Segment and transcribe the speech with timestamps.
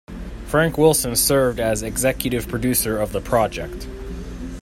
[0.47, 3.85] Frank Wilson served as executive producer of the project.